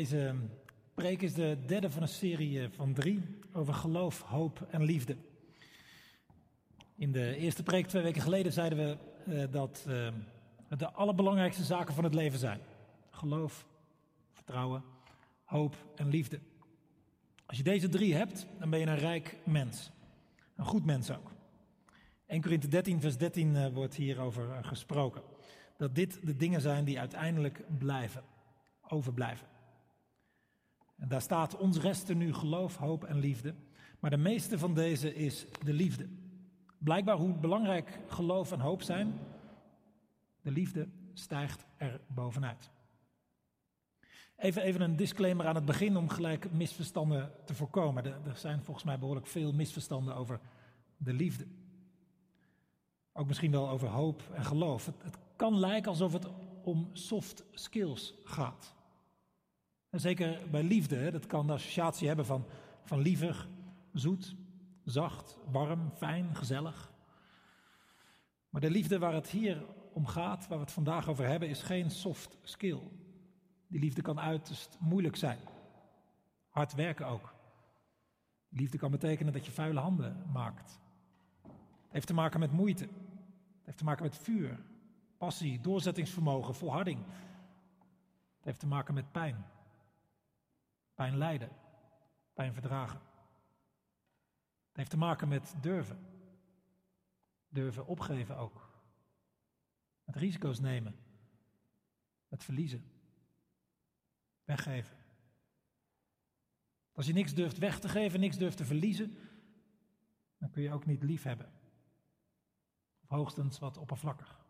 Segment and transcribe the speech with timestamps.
[0.00, 0.34] Deze
[0.94, 3.22] preek is de derde van een serie van drie
[3.52, 5.16] over geloof, hoop en liefde.
[6.96, 8.96] In de eerste preek twee weken geleden zeiden we
[9.28, 10.08] uh, dat uh,
[10.68, 12.60] het de allerbelangrijkste zaken van het leven zijn.
[13.10, 13.66] Geloof,
[14.32, 14.84] vertrouwen,
[15.44, 16.40] hoop en liefde.
[17.46, 19.90] Als je deze drie hebt, dan ben je een rijk mens.
[20.56, 21.30] Een goed mens ook.
[22.26, 25.22] 1 Korinthe 13, vers 13 uh, wordt hierover gesproken.
[25.76, 28.22] Dat dit de dingen zijn die uiteindelijk blijven,
[28.88, 29.58] overblijven.
[31.00, 33.54] En daar staat, ons resten nu geloof, hoop en liefde.
[34.00, 36.08] Maar de meeste van deze is de liefde.
[36.78, 39.18] Blijkbaar hoe belangrijk geloof en hoop zijn,
[40.42, 42.70] de liefde stijgt er bovenuit.
[44.36, 48.04] Even, even een disclaimer aan het begin om gelijk misverstanden te voorkomen.
[48.04, 50.40] Er, zijn volgens mij behoorlijk veel misverstanden over
[50.96, 51.46] de liefde.
[53.12, 54.86] Ook misschien wel over hoop en geloof.
[54.86, 56.26] Het kan lijken alsof het
[56.62, 58.74] om soft skills gaat.
[59.90, 62.44] En zeker bij liefde, dat kan de associatie hebben van,
[62.82, 63.48] van lievig,
[63.92, 64.36] zoet,
[64.84, 66.92] zacht, warm, fijn, gezellig.
[68.50, 71.62] Maar de liefde waar het hier om gaat, waar we het vandaag over hebben, is
[71.62, 72.80] geen soft skill.
[73.66, 75.38] Die liefde kan uiterst moeilijk zijn.
[76.48, 77.34] Hard werken ook.
[78.48, 80.78] Liefde kan betekenen dat je vuile handen maakt.
[81.42, 82.84] Het heeft te maken met moeite.
[82.84, 84.60] Het heeft te maken met vuur,
[85.18, 86.98] passie, doorzettingsvermogen, volharding.
[88.36, 89.44] Het heeft te maken met pijn.
[91.00, 91.50] Pijn lijden,
[92.32, 93.00] pijn verdragen.
[94.68, 96.06] Het heeft te maken met durven.
[97.48, 98.70] Durven opgeven ook.
[100.04, 100.96] Met risico's nemen.
[102.28, 102.84] Met verliezen.
[104.44, 104.96] Weggeven.
[106.92, 109.18] Als je niks durft weg te geven, niks durft te verliezen,
[110.38, 111.52] dan kun je ook niet lief hebben.
[113.00, 114.46] Of hoogstens wat oppervlakkig.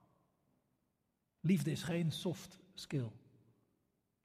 [1.41, 3.11] Liefde is geen soft skill.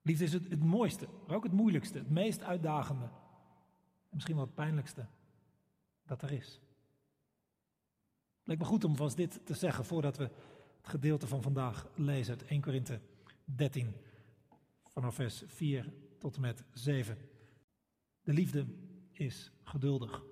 [0.06, 3.06] Liefde is het, het mooiste, maar ook het moeilijkste, het meest uitdagende.
[3.06, 5.06] En misschien wel het pijnlijkste
[6.06, 6.60] dat er is.
[8.38, 10.24] Het lijkt me goed om vast dit te zeggen voordat we
[10.78, 13.00] het gedeelte van vandaag lezen uit 1 Korinthe
[13.46, 13.94] 13,
[14.84, 17.18] vanaf vers 4 tot en met 7.
[18.22, 18.66] De liefde
[19.12, 20.24] is geduldig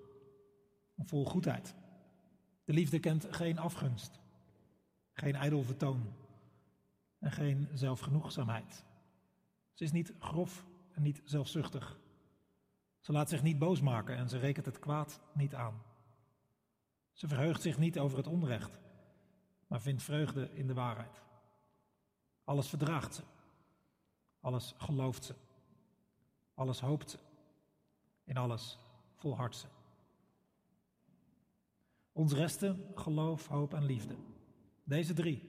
[0.96, 1.76] en vol goedheid.
[2.64, 4.20] De liefde kent geen afgunst,
[5.14, 6.14] geen ijdel vertoon
[7.20, 8.86] en geen zelfgenoegzaamheid.
[9.74, 12.00] Ze is niet grof en niet zelfzuchtig.
[13.00, 15.82] Ze laat zich niet boos maken en ze rekent het kwaad niet aan.
[17.12, 18.80] Ze verheugt zich niet over het onrecht,
[19.68, 21.22] maar vindt vreugde in de waarheid.
[22.44, 23.22] Alles verdraagt ze.
[24.40, 25.36] Alles gelooft ze.
[26.54, 27.18] Alles hoopt ze.
[28.24, 28.78] In alles
[29.16, 29.68] volhardt ze.
[32.12, 34.16] Ons resten geloof, hoop en liefde.
[34.84, 35.42] Deze drie.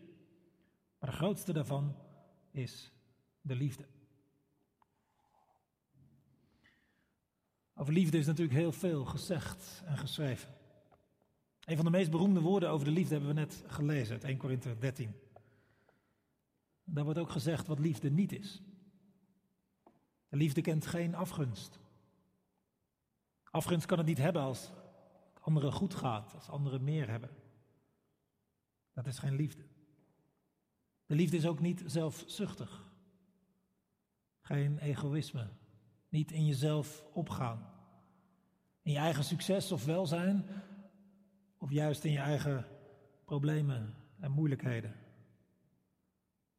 [0.98, 1.96] Maar de grootste daarvan
[2.50, 2.92] is
[3.40, 3.93] de liefde.
[7.84, 10.54] Over liefde is natuurlijk heel veel gezegd en geschreven.
[11.64, 14.36] Een van de meest beroemde woorden over de liefde hebben we net gelezen, uit 1
[14.36, 15.14] Korinther 13.
[16.84, 18.62] Daar wordt ook gezegd wat liefde niet is.
[20.28, 21.78] De liefde kent geen afgunst.
[23.50, 24.72] Afgunst kan het niet hebben als
[25.40, 27.30] anderen goed gaat, als anderen meer hebben.
[28.92, 29.64] Dat is geen liefde.
[31.06, 32.92] De liefde is ook niet zelfzuchtig.
[34.40, 35.48] Geen egoïsme,
[36.08, 37.72] niet in jezelf opgaan.
[38.84, 40.44] In je eigen succes of welzijn,
[41.58, 42.66] of juist in je eigen
[43.24, 44.94] problemen en moeilijkheden.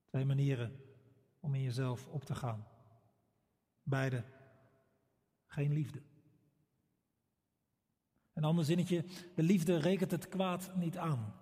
[0.05, 0.79] Twee manieren
[1.39, 2.67] om in jezelf op te gaan.
[3.83, 4.23] Beide
[5.47, 6.01] geen liefde.
[8.33, 9.05] Een ander zinnetje,
[9.35, 11.33] de liefde rekent het kwaad niet aan.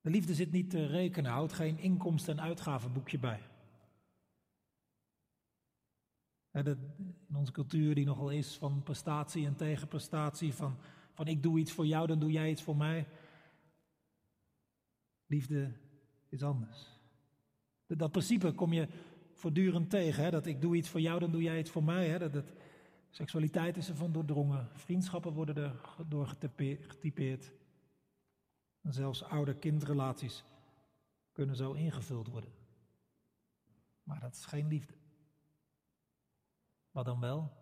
[0.00, 3.51] De liefde zit niet te rekenen, houdt geen inkomsten- en uitgavenboekje bij
[6.52, 10.76] in onze cultuur die nogal is van prestatie en tegenprestatie, van,
[11.12, 13.06] van ik doe iets voor jou, dan doe jij iets voor mij.
[15.26, 15.72] Liefde
[16.28, 17.00] is anders.
[17.86, 18.88] Dat principe kom je
[19.32, 22.08] voortdurend tegen, dat ik doe iets voor jou, dan doe jij iets voor mij.
[22.08, 22.18] Hè?
[22.18, 22.52] Dat, dat,
[23.10, 27.52] seksualiteit is ervan doordrongen, vriendschappen worden er door getypeerd.
[28.82, 30.44] Zelfs oude kindrelaties
[31.32, 32.52] kunnen zo ingevuld worden.
[34.02, 35.01] Maar dat is geen liefde.
[36.92, 37.60] Wat dan wel?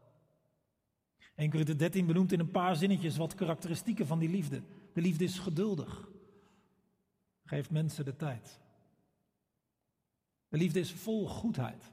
[1.34, 4.62] 1 Korinther 13 benoemt in een paar zinnetjes wat karakteristieken van die liefde.
[4.92, 6.08] De liefde is geduldig.
[7.44, 8.60] Geeft mensen de tijd.
[10.48, 11.92] De liefde is vol goedheid.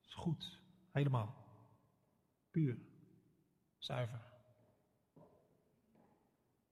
[0.00, 0.60] Is goed,
[0.90, 1.34] helemaal.
[2.50, 2.78] Puur,
[3.78, 4.20] zuiver.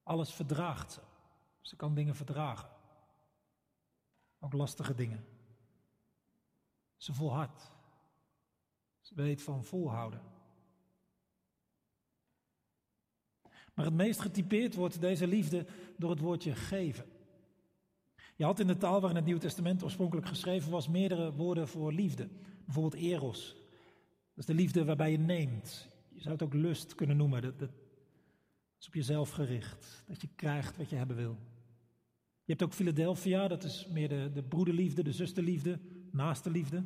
[0.03, 1.01] Alles verdraagt ze.
[1.61, 2.71] Ze kan dingen verdragen.
[4.39, 5.25] Ook lastige dingen.
[6.97, 7.72] Ze volhardt.
[9.15, 10.21] Weet van volhouden.
[13.75, 15.67] Maar het meest getypeerd wordt deze liefde
[15.97, 17.05] door het woordje geven.
[18.37, 21.93] Je had in de taal waarin het Nieuwe Testament oorspronkelijk geschreven was meerdere woorden voor
[21.93, 22.29] liefde.
[22.65, 23.57] Bijvoorbeeld eros.
[24.35, 25.89] Dat is de liefde waarbij je neemt.
[26.09, 27.43] Je zou het ook lust kunnen noemen.
[27.43, 27.71] Dat, dat
[28.81, 30.05] is op jezelf gericht.
[30.07, 31.37] Dat je krijgt wat je hebben wil.
[32.45, 35.79] Je hebt ook Philadelphia, dat is meer de, de broederliefde, de zusterliefde,
[36.11, 36.85] naaste liefde.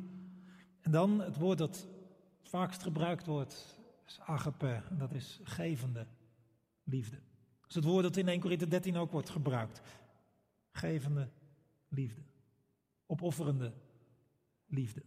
[0.81, 1.87] En dan het woord dat
[2.49, 4.81] vaakst gebruikt wordt, is agape.
[4.89, 6.07] En dat is gevende
[6.83, 7.15] liefde.
[7.59, 9.81] Dat is het woord dat in 1 Corinthië 13 ook wordt gebruikt.
[10.71, 11.29] Gevende
[11.87, 12.21] liefde.
[13.05, 13.73] Opofferende
[14.65, 15.03] liefde.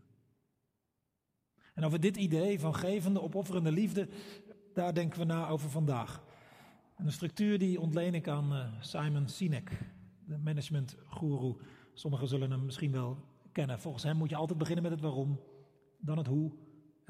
[1.74, 4.08] En over dit idee van gevende, opofferende liefde,
[4.74, 6.22] daar denken we na over vandaag.
[6.96, 9.70] En een structuur die ontleen ik aan uh, Simon Sinek,
[10.24, 11.56] de managementgoeroe.
[11.94, 13.80] Sommigen zullen hem misschien wel kennen.
[13.80, 15.40] Volgens hem moet je altijd beginnen met het waarom,
[15.98, 16.52] dan het hoe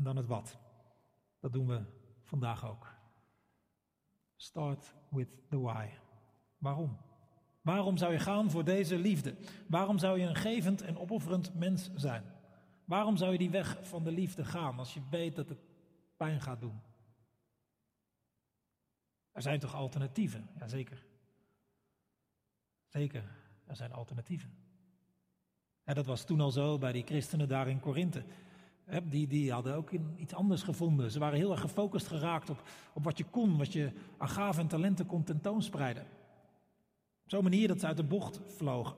[0.00, 0.58] en dan het wat.
[1.40, 1.82] Dat doen we
[2.22, 2.94] vandaag ook.
[4.36, 5.88] Start with the why.
[6.58, 6.96] Waarom?
[7.60, 9.36] Waarom zou je gaan voor deze liefde?
[9.68, 12.24] Waarom zou je een gevend en opofferend mens zijn?
[12.84, 15.60] Waarom zou je die weg van de liefde gaan als je weet dat het
[16.16, 16.80] pijn gaat doen?
[19.32, 20.48] Er zijn toch alternatieven?
[20.58, 21.04] Jazeker.
[22.86, 23.24] Zeker,
[23.66, 24.54] er zijn alternatieven.
[25.84, 28.24] En dat was toen al zo bij die christenen daar in Korinthe.
[29.04, 31.10] Die, die hadden ook iets anders gevonden.
[31.10, 34.66] Ze waren heel erg gefocust geraakt op, op wat je kon, wat je aan en
[34.66, 36.02] talenten kon tentoonspreiden.
[37.22, 38.96] Op zo'n manier dat ze uit de bocht vlogen.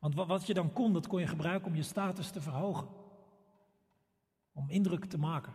[0.00, 2.88] Want wat, wat je dan kon, dat kon je gebruiken om je status te verhogen.
[4.52, 5.54] Om indruk te maken.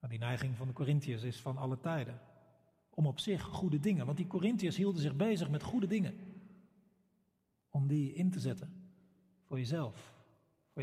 [0.00, 2.20] Maar die neiging van de Corinthiërs is van alle tijden.
[2.90, 6.14] Om op zich goede dingen, want die Corinthiërs hielden zich bezig met goede dingen.
[7.70, 8.90] Om die in te zetten
[9.44, 10.17] voor jezelf,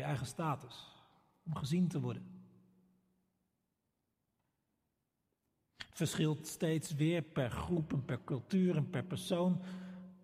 [0.00, 0.96] je eigen status,
[1.46, 2.34] om gezien te worden.
[5.76, 9.62] Het verschilt steeds weer per groep en per cultuur en per persoon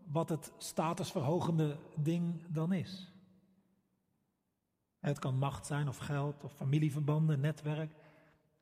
[0.07, 3.13] wat het statusverhogende ding dan is.
[4.99, 7.95] Het kan macht zijn of geld of familieverbanden, netwerk,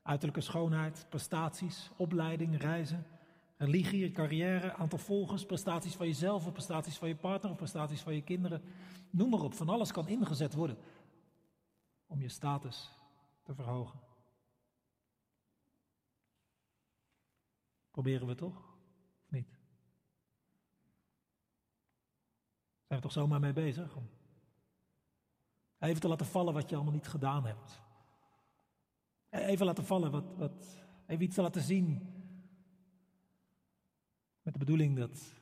[0.02, 3.06] uiterlijke schoonheid, prestaties, opleiding, reizen,
[3.56, 8.14] religie, carrière, aantal volgers, prestaties van jezelf of prestaties van je partner of prestaties van
[8.14, 8.62] je kinderen.
[9.10, 10.76] Noem maar op, van alles kan ingezet worden
[12.10, 12.90] om je status
[13.42, 14.00] te verhogen.
[17.90, 18.56] Proberen we toch?
[19.24, 19.48] Of niet?
[22.86, 23.96] Zijn we toch zomaar mee bezig?
[25.78, 27.80] Even te laten vallen wat je allemaal niet gedaan hebt.
[29.28, 32.14] Even laten vallen, wat, wat, even iets te laten zien.
[34.42, 35.32] Met de bedoeling dat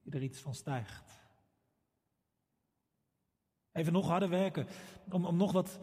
[0.00, 1.17] je er iets van stijgt.
[3.72, 4.66] Even nog harder werken
[5.10, 5.78] om, om nog wat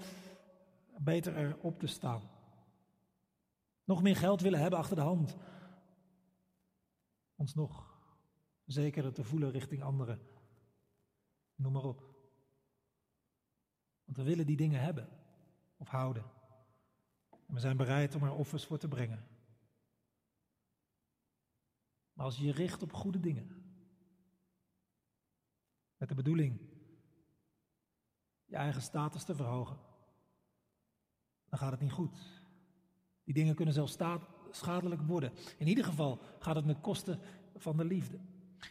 [0.97, 2.29] beter erop te staan.
[3.83, 5.37] Nog meer geld willen hebben achter de hand.
[7.35, 7.99] Ons nog
[8.65, 10.21] zekerder te voelen richting anderen.
[11.55, 12.13] Noem maar op.
[14.03, 15.09] Want we willen die dingen hebben
[15.77, 16.23] of houden.
[17.29, 19.27] En we zijn bereid om er offers voor te brengen.
[22.13, 23.63] Maar als je je richt op goede dingen,
[25.97, 26.74] met de bedoeling
[28.45, 29.77] je eigen status te verhogen,
[31.49, 32.17] dan gaat het niet goed.
[33.23, 33.97] Die dingen kunnen zelfs
[34.51, 35.31] schadelijk worden.
[35.57, 37.19] In ieder geval gaat het met kosten
[37.55, 38.19] van de liefde.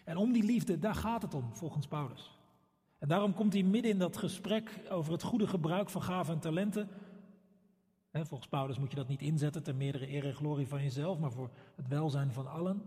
[0.04, 2.38] En om die liefde, daar gaat het om, volgens Paulus.
[2.98, 6.40] En daarom komt hij midden in dat gesprek over het goede gebruik van gaven en
[6.40, 6.88] talenten.
[8.12, 11.32] volgens Paulus moet je dat niet inzetten ter meerdere eer en glorie van jezelf, maar
[11.32, 12.82] voor het welzijn van allen.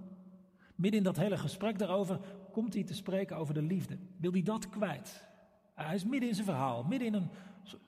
[0.75, 2.19] Midden in dat hele gesprek daarover
[2.51, 3.97] komt hij te spreken over de liefde.
[4.17, 5.26] Wil hij dat kwijt?
[5.85, 7.29] Hij is midden in zijn verhaal, midden in een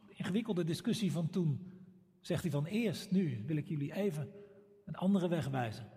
[0.07, 1.81] ingewikkelde discussie van toen.
[2.19, 4.31] Zegt hij van eerst, nu wil ik jullie even
[4.85, 5.89] een andere weg wijzen.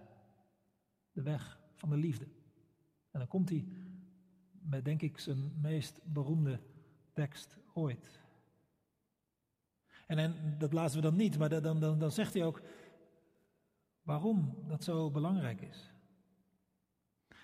[1.12, 2.24] De weg van de liefde.
[3.10, 3.66] En dan komt hij
[4.62, 6.60] met denk ik zijn meest beroemde
[7.12, 8.20] tekst ooit.
[10.06, 12.62] En, en dat laten we dan niet, maar dan, dan, dan zegt hij ook
[14.02, 15.90] waarom dat zo belangrijk is.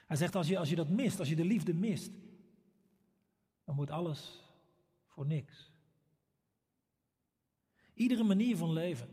[0.06, 2.10] Hij zegt als je, als je dat mist, als je de liefde mist,
[3.68, 4.42] dan wordt alles
[5.06, 5.72] voor niks.
[7.94, 9.08] Iedere manier van leven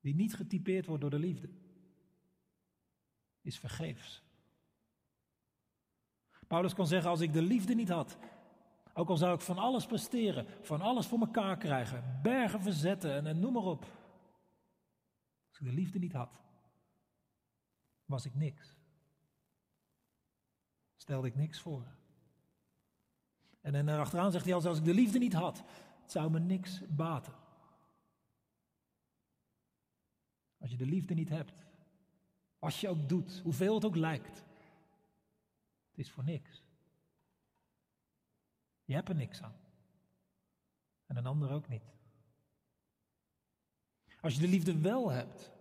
[0.00, 1.50] die niet getypeerd wordt door de liefde,
[3.40, 4.22] is vergeefs.
[6.46, 8.18] Paulus kon zeggen, als ik de liefde niet had,
[8.94, 13.26] ook al zou ik van alles presteren, van alles voor elkaar krijgen, bergen verzetten en,
[13.26, 13.82] en noem maar op.
[15.48, 16.40] Als ik de liefde niet had,
[18.04, 18.76] was ik niks.
[20.96, 22.04] Stelde ik niks voor.
[23.66, 25.62] En, en achteraan zegt hij als, als ik de liefde niet had,
[26.02, 27.32] het zou me niks baten.
[30.58, 31.66] Als je de liefde niet hebt,
[32.58, 34.44] wat je ook doet, hoeveel het ook lijkt,
[35.88, 36.62] het is voor niks.
[38.84, 39.56] Je hebt er niks aan.
[41.06, 41.94] En een ander ook niet.
[44.20, 45.52] Als je de liefde wel hebt,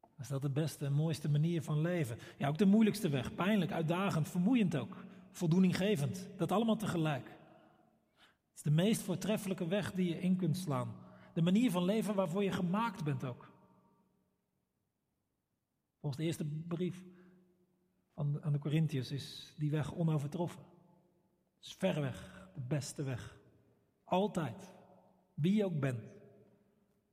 [0.00, 2.18] dan is dat de beste en mooiste manier van leven.
[2.36, 3.34] Ja, ook de moeilijkste weg.
[3.34, 5.03] Pijnlijk, uitdagend, vermoeiend ook.
[5.34, 6.28] Voldoeninggevend.
[6.36, 7.28] Dat allemaal tegelijk.
[8.18, 10.94] Het is de meest voortreffelijke weg die je in kunt slaan.
[11.32, 13.52] De manier van leven waarvoor je gemaakt bent ook.
[15.98, 17.04] Volgens de eerste brief
[18.14, 20.62] van, aan de Corinthiërs is die weg onovertroffen.
[21.56, 23.38] Het is verreweg de beste weg.
[24.04, 24.72] Altijd.
[25.34, 26.04] Wie je ook bent.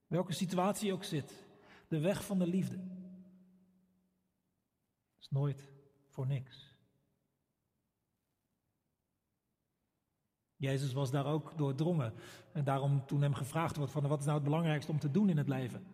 [0.08, 1.46] Welke situatie je ook zit.
[1.88, 2.80] De weg van de liefde.
[5.20, 5.72] Is nooit
[6.08, 6.71] voor niks.
[10.62, 12.14] Jezus was daar ook doordrongen.
[12.52, 15.30] En daarom toen hem gevraagd wordt van wat is nou het belangrijkste om te doen
[15.30, 15.86] in het leven?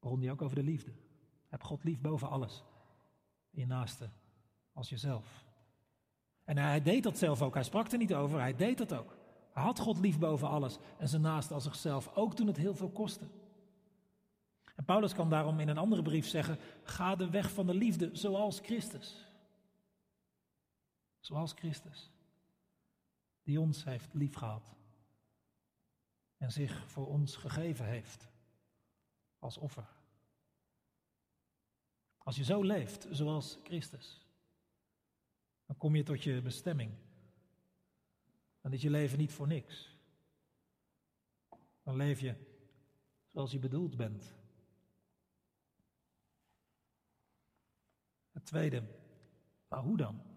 [0.00, 0.90] Begon hij ook over de liefde.
[1.48, 2.64] Heb God lief boven alles.
[3.50, 4.08] Je naaste
[4.72, 5.44] als jezelf.
[6.44, 7.54] En hij deed dat zelf ook.
[7.54, 9.16] Hij sprak er niet over, hij deed dat ook.
[9.52, 12.74] Hij had God lief boven alles en zijn naaste als zichzelf, ook toen het heel
[12.74, 13.26] veel kostte.
[14.74, 18.10] En Paulus kan daarom in een andere brief zeggen: ga de weg van de liefde
[18.12, 19.26] zoals Christus.
[21.20, 22.13] Zoals Christus,
[23.44, 24.74] die ons heeft liefgehad
[26.36, 28.28] en zich voor ons gegeven heeft
[29.38, 29.88] als offer.
[32.18, 34.26] Als je zo leeft zoals Christus,
[35.66, 36.92] dan kom je tot je bestemming.
[38.60, 39.98] Dan is je leven niet voor niks.
[41.82, 42.34] Dan leef je
[43.32, 44.34] zoals je bedoeld bent.
[48.30, 48.82] Het tweede,
[49.68, 50.33] maar hoe dan?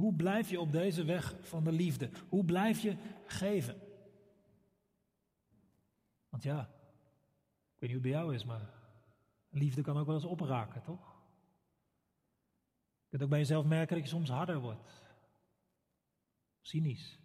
[0.00, 2.10] Hoe blijf je op deze weg van de liefde?
[2.28, 3.80] Hoe blijf je geven?
[6.28, 8.70] Want ja, ik weet niet hoe het bij jou is, maar
[9.48, 11.18] liefde kan ook wel eens opraken, toch?
[13.02, 15.02] Je kunt ook bij jezelf merken dat je soms harder wordt.
[16.60, 17.18] Cynisch.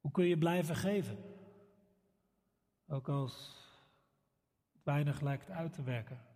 [0.00, 1.18] Hoe kun je blijven geven?
[2.86, 3.56] Ook als
[4.72, 6.27] het weinig lijkt uit te werken.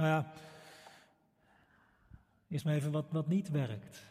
[0.00, 0.32] Nou ja,
[2.48, 4.02] eerst maar even wat, wat niet werkt.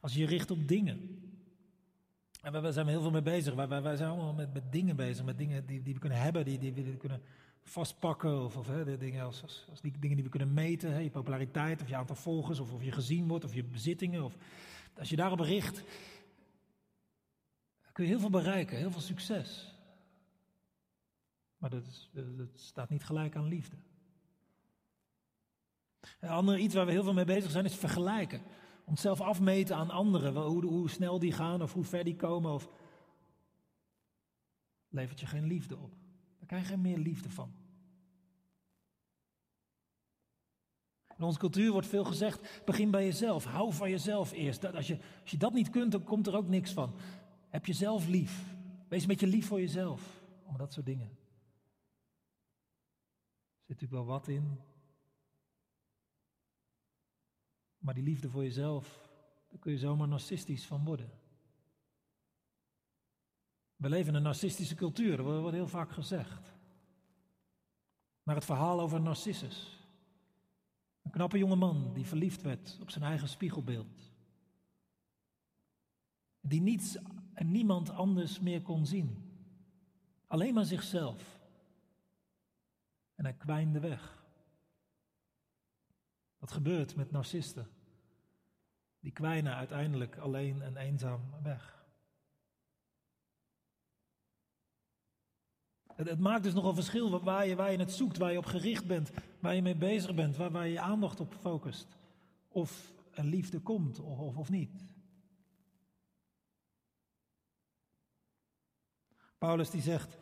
[0.00, 1.20] Als je je richt op dingen.
[2.42, 3.54] En daar zijn we heel veel mee bezig.
[3.54, 6.44] Wij, wij, zijn allemaal met, met dingen bezig, met dingen die, die we kunnen hebben,
[6.44, 7.22] die, die we kunnen
[7.62, 8.44] vastpakken.
[8.44, 10.92] Of, of hè, dingen als, als, als, die dingen die we kunnen meten.
[10.92, 12.60] Hè, je populariteit of je aantal volgers.
[12.60, 14.24] Of of je gezien wordt of je bezittingen.
[14.24, 14.36] Of,
[14.98, 15.82] als je daarop richt,
[17.92, 18.76] kun je heel veel bereiken.
[18.76, 19.75] Heel veel succes.
[21.70, 23.76] Maar dat, dat staat niet gelijk aan liefde.
[26.20, 28.42] Een ander iets waar we heel veel mee bezig zijn is vergelijken.
[28.84, 30.34] Onszelf afmeten aan anderen.
[30.34, 32.52] Hoe, hoe snel die gaan of hoe ver die komen.
[32.52, 32.68] Of
[34.88, 35.90] levert je geen liefde op.
[36.38, 37.52] Daar krijg je geen meer liefde van.
[41.16, 43.44] In onze cultuur wordt veel gezegd, begin bij jezelf.
[43.44, 44.74] Hou van jezelf eerst.
[44.74, 46.94] als, je, als je dat niet kunt, dan komt er ook niks van.
[47.48, 48.54] Heb jezelf lief.
[48.88, 50.22] Wees een beetje lief voor jezelf.
[50.44, 51.24] Om dat soort dingen.
[53.66, 54.60] Zit natuurlijk wel wat in.
[57.78, 59.08] Maar die liefde voor jezelf,
[59.48, 61.10] daar kun je zomaar narcistisch van worden.
[63.76, 66.54] We leven in een narcistische cultuur, dat wordt heel vaak gezegd.
[68.22, 69.86] Maar het verhaal over Narcissus.
[71.02, 74.12] Een knappe jonge man die verliefd werd op zijn eigen spiegelbeeld.
[76.40, 76.96] Die niets
[77.32, 79.32] en niemand anders meer kon zien.
[80.26, 81.35] Alleen maar zichzelf.
[83.26, 84.24] Hij kwijnde weg.
[86.38, 87.68] Wat gebeurt met narcisten?
[89.00, 91.84] Die kwijnen uiteindelijk alleen en eenzaam weg.
[95.94, 98.46] Het, het, maakt dus nogal verschil waar je, waar je het zoekt, waar je op
[98.46, 101.96] gericht bent, waar je mee bezig bent, waar, waar je je aandacht op focust.
[102.48, 104.84] Of er liefde komt of, of niet.
[109.38, 110.16] Paulus die zegt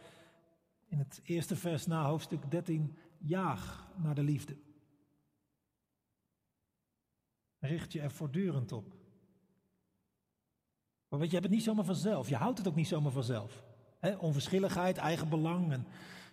[0.94, 4.56] in het eerste vers na hoofdstuk 13, jaag naar de liefde.
[7.58, 8.94] Richt je er voortdurend op.
[11.08, 12.28] Maar weet je, je hebt het niet zomaar vanzelf.
[12.28, 13.62] Je houdt het ook niet zomaar vanzelf
[14.18, 15.86] onverschilligheid, eigen belang en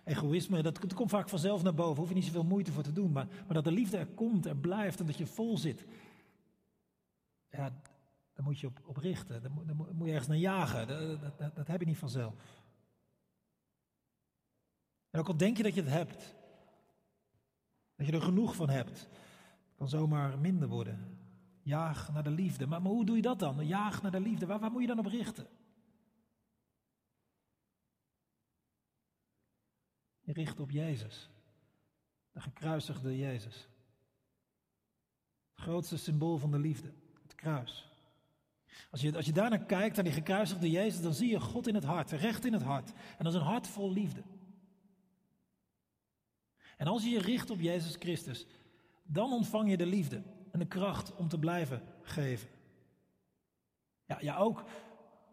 [0.04, 1.98] egoïsme, dat, komt vaak vanzelf naar boven.
[2.00, 3.12] Hoef je niet zoveel moeite voor te doen.
[3.12, 5.84] Maar, maar dat de liefde er komt en blijft en dat je vol zit.
[7.50, 7.70] Ja,
[8.32, 9.42] daar moet je op, op richten.
[9.42, 10.88] Daar, moet je ergens naar jagen.
[10.88, 12.34] Dat, dat, dat heb je niet vanzelf.
[15.12, 16.34] En ook al denk je dat je het hebt,
[17.96, 21.18] dat je er genoeg van hebt, het kan zomaar minder worden.
[21.62, 22.66] Jaag naar de liefde.
[22.66, 23.66] Maar, maar hoe doe je dat dan?
[23.66, 24.46] Jaag naar de liefde.
[24.46, 25.46] Waar, waar moet je dan op richten?
[30.20, 31.30] Je richt op Jezus,
[32.30, 33.68] de gekruisigde Jezus.
[35.54, 36.92] Het grootste symbool van de liefde,
[37.22, 37.90] het kruis.
[38.90, 41.74] Als je, als je daarnaar kijkt, naar die gekruisigde Jezus, dan zie je God in
[41.74, 42.92] het hart, recht in het hart.
[42.92, 44.22] En dat is een hart vol liefde.
[46.82, 48.46] En als je je richt op Jezus Christus,
[49.02, 52.48] dan ontvang je de liefde en de kracht om te blijven geven.
[54.06, 54.64] Ja, ja, ook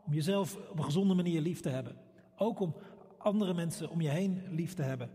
[0.06, 1.98] om jezelf op een gezonde manier lief te hebben.
[2.36, 2.76] Ook om
[3.18, 5.10] andere mensen om je heen lief te hebben.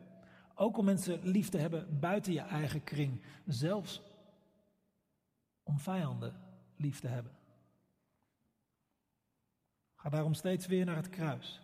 [0.55, 3.23] Ook om mensen lief te hebben buiten je eigen kring.
[3.47, 4.03] Zelfs
[5.62, 6.41] om vijanden
[6.76, 7.33] lief te hebben.
[9.95, 11.63] Ga daarom steeds weer naar het kruis.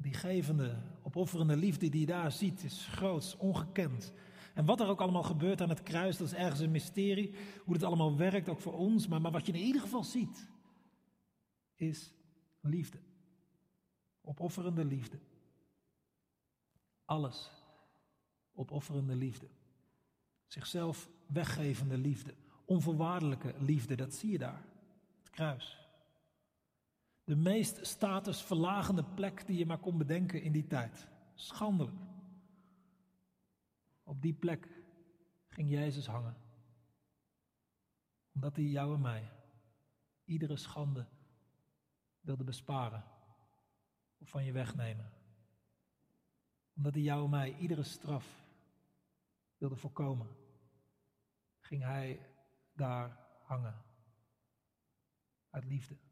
[0.00, 4.12] Die gevende, opofferende liefde die je daar ziet, is groots, ongekend.
[4.54, 7.34] En wat er ook allemaal gebeurt aan het kruis, dat is ergens een mysterie.
[7.64, 9.08] Hoe het allemaal werkt, ook voor ons.
[9.08, 10.48] Maar, maar wat je in ieder geval ziet,
[11.74, 12.12] is
[12.60, 12.98] liefde.
[14.20, 15.18] Opofferende liefde.
[17.04, 17.50] Alles
[18.58, 19.46] opofferende liefde.
[20.46, 22.34] Zichzelf weggevende liefde.
[22.64, 24.64] Onvoorwaardelijke liefde, dat zie je daar.
[25.18, 25.87] Het kruis.
[27.28, 31.08] De meest statusverlagende plek die je maar kon bedenken in die tijd.
[31.34, 31.96] Schandelijk.
[34.02, 34.68] Op die plek
[35.48, 36.36] ging Jezus hangen.
[38.34, 39.30] Omdat hij jou en mij
[40.24, 41.06] iedere schande
[42.20, 43.04] wilde besparen
[44.18, 45.12] of van je wegnemen.
[46.76, 48.44] Omdat hij jou en mij iedere straf
[49.56, 50.28] wilde voorkomen,
[51.60, 52.26] ging hij
[52.72, 53.82] daar hangen.
[55.50, 56.07] Uit liefde.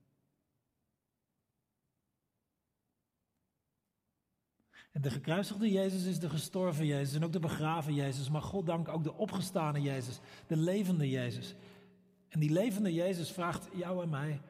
[4.96, 8.30] En de gekruisigde Jezus is de gestorven Jezus en ook de begraven Jezus.
[8.30, 11.54] Maar God dank ook de opgestane Jezus, de levende Jezus.
[12.28, 14.40] En die levende Jezus vraagt jou en mij,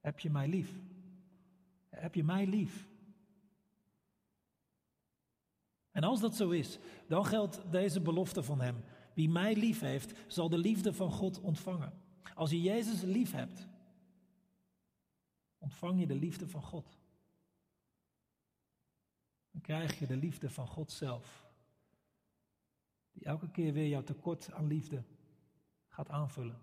[0.00, 0.72] heb je mij lief?
[1.88, 2.88] Heb je mij lief?
[5.90, 8.76] En als dat zo is, dan geldt deze belofte van Hem.
[9.14, 11.92] Wie mij lief heeft, zal de liefde van God ontvangen.
[12.34, 13.66] Als je Jezus lief hebt,
[15.58, 16.95] ontvang je de liefde van God
[19.56, 21.44] dan krijg je de liefde van God zelf.
[23.12, 25.04] Die elke keer weer jouw tekort aan liefde
[25.88, 26.58] gaat aanvullen.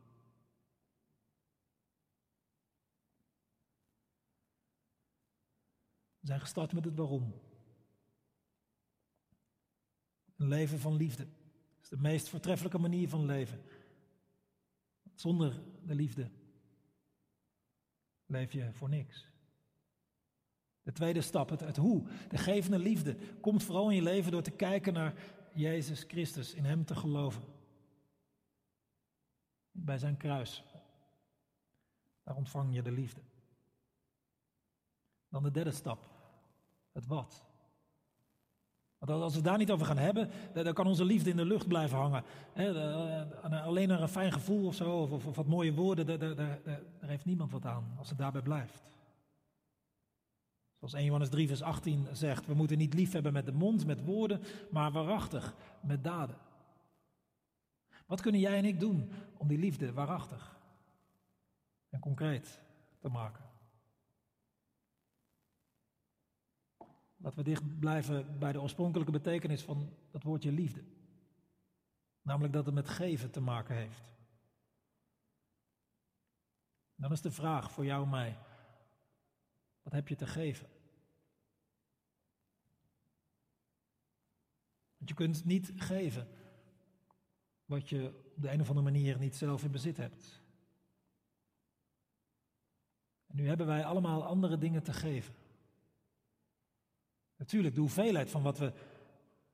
[6.19, 7.33] We zijn gestart met het waarom.
[10.35, 11.27] Een leven van liefde.
[11.81, 13.63] Is de meest voortreffelijke manier van leven.
[15.13, 16.31] Zonder de liefde
[18.25, 19.32] leef je voor niks.
[20.83, 24.51] De tweede stap, het, hoe, de gevende liefde, komt vooral in je leven door te
[24.51, 25.13] kijken naar
[25.53, 27.43] Jezus Christus, in Hem te geloven.
[29.71, 30.63] Bij zijn kruis.
[32.23, 33.21] Daar ontvang je de liefde.
[35.29, 36.09] Dan de derde stap,
[36.91, 37.43] het wat.
[38.97, 41.45] Want als we het daar niet over gaan hebben, dan kan onze liefde in de
[41.45, 42.23] lucht blijven hangen.
[43.63, 46.59] alleen naar een fijn gevoel of zo, of, wat mooie woorden, daar
[46.99, 48.92] heeft niemand wat aan als het daarbij blijft.
[50.83, 53.85] Zoals 1 Johannes 3, vers 18 zegt, we moeten niet lief hebben met de mond,
[53.85, 54.41] met woorden,
[54.71, 56.37] maar waarachtig, met daden.
[58.05, 60.59] Wat kunnen jij en ik doen om die liefde waarachtig
[61.89, 62.61] en concreet
[62.99, 63.43] te maken?
[67.17, 70.83] Dat we dicht blijven bij de oorspronkelijke betekenis van dat woordje liefde.
[72.21, 74.01] Namelijk dat het met geven te maken heeft.
[76.95, 78.37] Dan is de vraag voor jou en mij.
[79.83, 80.72] Wat heb je te geven?
[85.03, 86.27] Want je kunt niet geven
[87.65, 90.41] wat je op de een of andere manier niet zelf in bezit hebt.
[93.27, 95.33] En nu hebben wij allemaal andere dingen te geven.
[97.35, 98.73] Natuurlijk, de hoeveelheid van wat we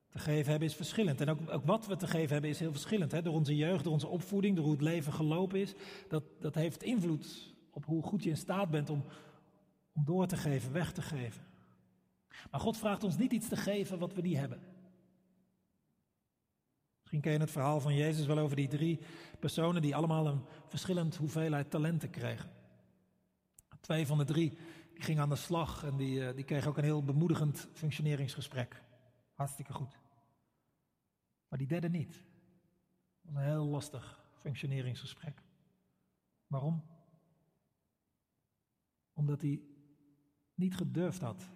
[0.10, 1.22] te geven hebben is verschillend.
[1.22, 3.12] En ook, ook wat we te geven hebben is heel verschillend.
[3.12, 3.22] Hè?
[3.22, 5.74] Door onze jeugd, door onze opvoeding, door hoe het leven gelopen is.
[6.08, 9.04] Dat, dat heeft invloed op hoe goed je in staat bent om,
[9.92, 11.44] om door te geven, weg te geven.
[12.52, 14.69] Maar God vraagt ons niet iets te geven wat we niet hebben.
[17.12, 19.00] Misschien ken je het verhaal van Jezus wel over die drie
[19.40, 22.50] personen die allemaal een verschillend hoeveelheid talenten kregen.
[23.80, 24.50] Twee van de drie
[24.94, 28.84] die gingen aan de slag en die, eh, die kregen ook een heel bemoedigend functioneringsgesprek.
[29.34, 30.00] Hartstikke goed.
[31.48, 32.24] Maar die derde niet.
[33.22, 35.42] Was een heel lastig functioneringsgesprek.
[36.48, 36.84] Waarom?
[39.14, 39.62] Omdat hij
[40.56, 41.50] niet gedurfd had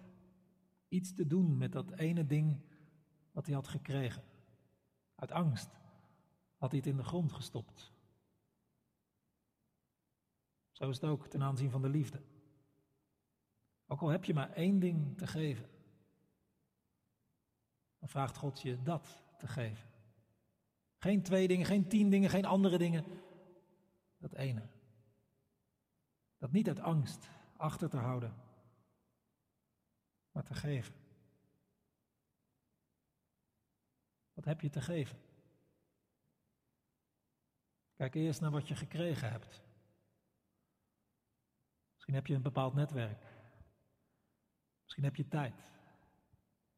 [0.88, 2.60] iets te doen met dat ene ding
[3.32, 4.22] wat hij had gekregen.
[5.24, 5.70] Uit angst
[6.56, 7.92] had hij het in de grond gestopt.
[10.70, 12.22] Zo is het ook ten aanzien van de liefde.
[13.86, 15.68] Ook al heb je maar één ding te geven,
[17.98, 19.88] dan vraagt God je dat te geven.
[20.98, 23.04] Geen twee dingen, geen tien dingen, geen andere dingen.
[24.18, 24.68] Dat ene.
[26.38, 28.34] Dat niet uit angst achter te houden,
[30.32, 31.03] maar te geven.
[34.44, 35.18] Heb je te geven?
[37.96, 39.62] Kijk eerst naar wat je gekregen hebt.
[41.94, 43.24] Misschien heb je een bepaald netwerk.
[44.82, 45.54] Misschien heb je tijd.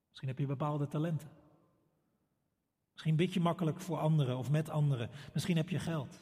[0.09, 1.31] Misschien heb je bepaalde talenten.
[2.93, 5.11] Misschien bid je makkelijk voor anderen of met anderen.
[5.33, 6.21] Misschien heb je geld.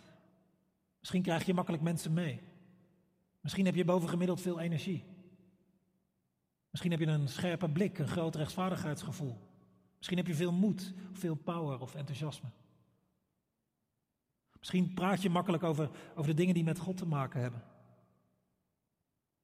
[0.98, 2.40] Misschien krijg je makkelijk mensen mee.
[3.40, 5.04] Misschien heb je bovengemiddeld veel energie.
[6.70, 9.53] Misschien heb je een scherpe blik, een groot rechtvaardigheidsgevoel.
[10.04, 12.48] Misschien heb je veel moed, veel power of enthousiasme.
[14.58, 17.62] Misschien praat je makkelijk over, over de dingen die met God te maken hebben.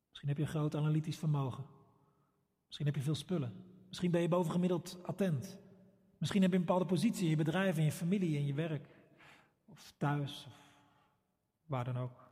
[0.09, 1.65] Misschien heb je een groot analytisch vermogen.
[2.67, 3.65] Misschien heb je veel spullen.
[3.89, 5.59] Misschien ben je bovengemiddeld attent.
[6.19, 8.89] Misschien heb je een bepaalde positie in je bedrijf, in je familie, in je werk.
[9.65, 10.73] Of thuis, of
[11.67, 12.31] waar dan ook.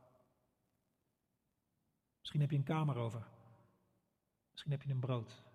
[2.19, 3.27] Misschien heb je een kamer over.
[4.51, 5.47] Misschien heb je een brood.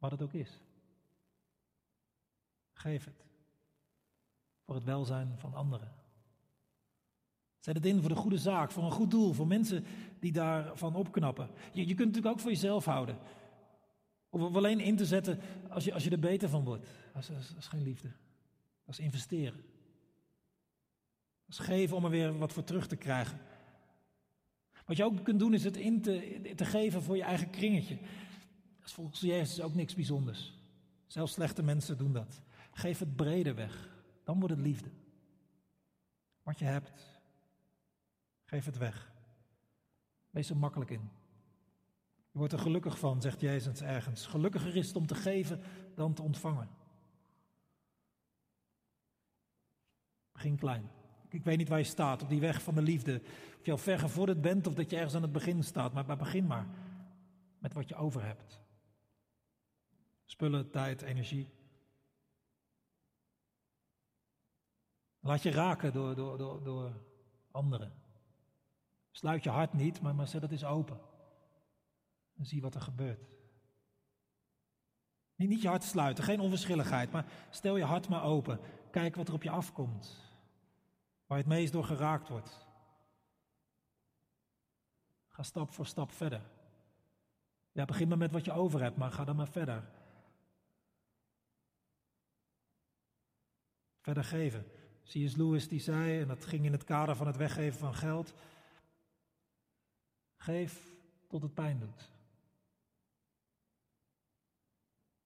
[0.00, 0.60] Wat het ook is.
[2.72, 3.24] Geef het.
[4.64, 5.92] Voor het welzijn van anderen.
[7.58, 9.84] Zet het in voor de goede zaak, voor een goed doel, voor mensen
[10.18, 11.50] die daarvan opknappen.
[11.72, 13.18] Je, je kunt het natuurlijk ook voor jezelf houden.
[14.30, 16.86] Of alleen in te zetten als je, als je er beter van wordt.
[17.14, 18.08] Dat is, geen liefde.
[18.84, 19.64] Dat is investeren.
[21.46, 23.38] Dat is geven om er weer wat voor terug te krijgen.
[24.86, 27.98] Wat je ook kunt doen is het in te, te geven voor je eigen kringetje.
[28.92, 30.54] Volgens Jezus ook niks bijzonders.
[31.06, 32.40] Zelfs slechte mensen doen dat.
[32.72, 33.88] Geef het brede weg.
[34.24, 34.90] Dan wordt het liefde.
[36.42, 37.20] Wat je hebt,
[38.44, 39.12] geef het weg.
[40.30, 41.10] Wees er makkelijk in.
[42.32, 44.26] Je wordt er gelukkig van, zegt Jezus ergens.
[44.26, 45.60] Gelukkiger is het om te geven
[45.94, 46.68] dan te ontvangen.
[50.32, 50.90] Begin klein.
[51.28, 53.22] Ik weet niet waar je staat op die weg van de liefde.
[53.58, 55.92] Of je al ver gevorderd bent of dat je ergens aan het begin staat.
[55.92, 56.66] Maar begin maar
[57.58, 58.60] met wat je over hebt.
[60.30, 61.50] Spullen, tijd, energie.
[65.20, 66.92] Laat je raken door, door, door, door
[67.50, 67.92] anderen.
[69.10, 71.00] Sluit je hart niet, maar, maar zet het eens open.
[72.36, 73.28] En zie wat er gebeurt.
[75.34, 78.60] Niet, niet je hart sluiten, geen onverschilligheid, maar stel je hart maar open.
[78.90, 80.16] Kijk wat er op je afkomt.
[81.26, 82.66] Waar je het meest door geraakt wordt.
[85.28, 86.42] Ga stap voor stap verder.
[87.72, 89.98] Ja, begin maar met wat je over hebt, maar ga dan maar verder.
[94.00, 94.66] Verder geven.
[95.04, 95.36] C.S.
[95.36, 98.34] Lewis die zei, en dat ging in het kader van het weggeven van geld.
[100.36, 100.94] Geef
[101.28, 102.10] tot het pijn doet.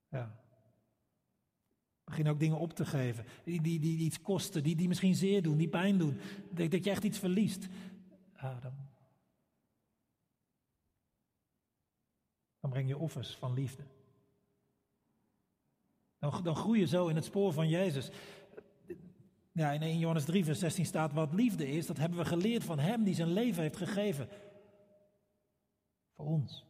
[0.08, 0.42] Ja.
[2.04, 3.24] Begin ook dingen op te geven.
[3.44, 6.20] Die, die, die, iets kosten, die, die misschien zeer doen, die pijn doen.
[6.50, 7.68] Dat, dat je echt iets verliest.
[8.37, 8.74] Ja, dan,
[12.60, 13.82] dan breng je offers van liefde.
[16.18, 18.10] Dan, dan groei je zo in het spoor van Jezus.
[19.55, 22.64] Ja, in 1 Johannes 3, vers 16 staat: Wat liefde is, dat hebben we geleerd
[22.64, 24.29] van Hem die zijn leven heeft gegeven.
[26.12, 26.64] Voor ons.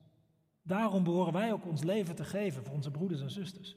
[0.63, 3.77] Daarom behoren wij ook ons leven te geven voor onze broeders en zusters.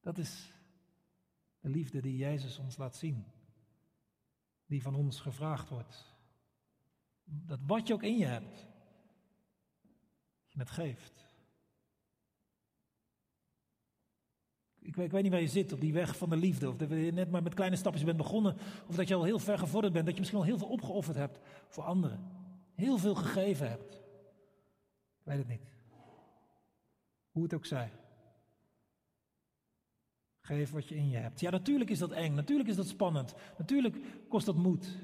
[0.00, 0.52] Dat is
[1.60, 3.24] de liefde die Jezus ons laat zien.
[4.66, 6.14] Die van ons gevraagd wordt.
[7.24, 8.66] Dat wat je ook in je hebt,
[10.48, 11.33] je het geeft.
[14.84, 16.68] Ik weet, ik weet, niet waar je zit op die weg van de liefde.
[16.68, 18.56] Of dat je net maar met kleine stapjes bent begonnen.
[18.86, 20.04] Of dat je al heel ver gevorderd bent.
[20.04, 22.20] Dat je misschien al heel veel opgeofferd hebt voor anderen.
[22.74, 23.94] Heel veel gegeven hebt.
[25.18, 25.72] Ik weet het niet.
[27.30, 27.90] Hoe het ook zij.
[30.40, 31.40] Geef wat je in je hebt.
[31.40, 32.34] Ja, natuurlijk is dat eng.
[32.34, 33.34] Natuurlijk is dat spannend.
[33.58, 33.96] Natuurlijk
[34.28, 34.98] kost dat moed.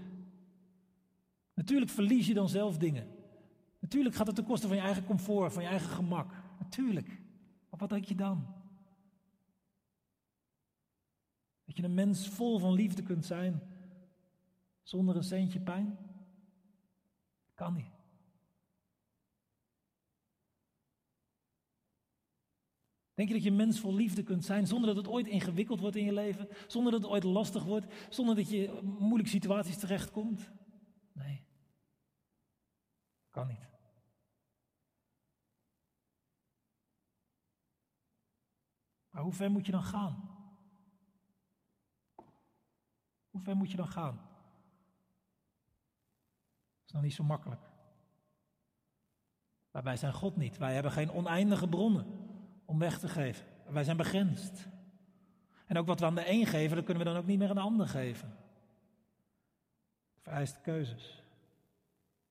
[1.54, 3.06] Natuurlijk verlies je dan zelf dingen.
[3.78, 6.32] Natuurlijk gaat het ten koste van je eigen comfort, van je eigen gemak.
[6.58, 7.08] Natuurlijk.
[7.70, 8.59] Maar wat denk je dan?
[11.70, 13.62] Dat je een mens vol van liefde kunt zijn
[14.82, 15.98] zonder een centje pijn?
[17.54, 17.92] Kan niet.
[23.14, 25.96] Denk je dat je mens vol liefde kunt zijn zonder dat het ooit ingewikkeld wordt
[25.96, 26.48] in je leven?
[26.66, 27.86] Zonder dat het ooit lastig wordt?
[28.08, 30.50] Zonder dat je in moeilijke situaties terechtkomt?
[31.12, 31.44] Nee.
[33.28, 33.68] Kan niet.
[39.10, 40.29] Maar hoe ver moet je dan gaan?
[43.30, 44.16] Hoe ver moet je dan gaan?
[46.76, 47.68] Dat is nog niet zo makkelijk.
[49.70, 50.58] Maar wij zijn God niet.
[50.58, 52.06] Wij hebben geen oneindige bronnen
[52.64, 53.46] om weg te geven.
[53.66, 54.68] Wij zijn begrensd.
[55.66, 57.48] En ook wat we aan de een geven, dat kunnen we dan ook niet meer
[57.48, 58.28] aan de ander geven.
[60.14, 61.06] Het vereist keuzes.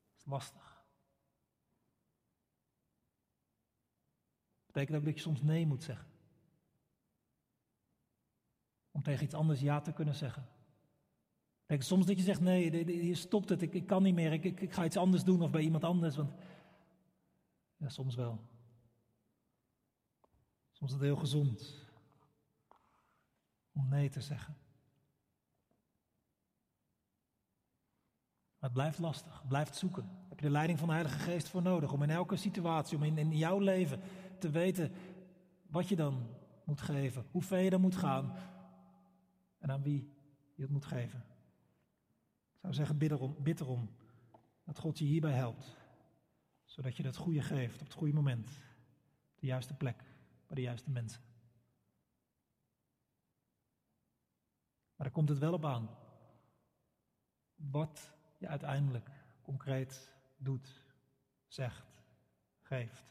[0.09, 0.83] Dat is lastig.
[4.65, 6.07] Dat betekent ook dat je soms nee moet zeggen.
[8.91, 10.47] Om tegen iets anders ja te kunnen zeggen.
[11.69, 14.61] Kijk, soms dat je zegt, nee, je stopt het, ik, ik kan niet meer, ik,
[14.61, 16.15] ik, ga iets anders doen of bij iemand anders.
[16.15, 16.31] Want
[17.77, 18.39] ja, soms wel.
[20.71, 21.87] Soms is het heel gezond
[23.71, 24.57] om nee te zeggen.
[28.59, 30.03] Maar het blijft lastig, het blijft zoeken.
[30.03, 32.97] Daar heb je de leiding van de Heilige Geest voor nodig om in elke situatie,
[32.97, 34.01] om in, in jouw leven
[34.39, 34.91] te weten
[35.67, 36.27] wat je dan
[36.63, 38.33] moet geven, hoe ver je dan moet gaan
[39.59, 40.13] en aan wie
[40.55, 41.28] je het moet geven.
[42.59, 43.89] Ik zou zeggen, bid erom, bid erom
[44.63, 45.75] dat God je hierbij helpt,
[46.65, 48.49] zodat je het goede geeft op het goede moment,
[49.33, 50.03] op de juiste plek,
[50.47, 51.21] bij de juiste mensen.
[54.95, 55.89] Maar daar komt het wel op aan.
[57.55, 59.09] Wat je uiteindelijk
[59.41, 60.83] concreet doet,
[61.47, 62.03] zegt,
[62.61, 63.05] geeft.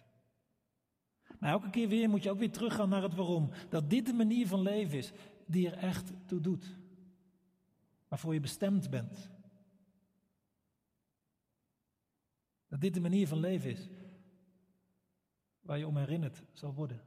[1.38, 3.50] Maar elke keer weer moet je ook weer teruggaan naar het waarom.
[3.68, 5.12] Dat dit de manier van leven is
[5.46, 6.76] die er echt toe doet.
[8.08, 9.30] Waarvoor je bestemd bent.
[12.68, 13.88] Dat dit de manier van leven is
[15.60, 17.00] waar je om herinnerd zal worden.